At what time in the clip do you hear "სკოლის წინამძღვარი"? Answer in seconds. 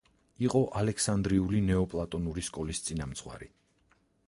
2.49-3.53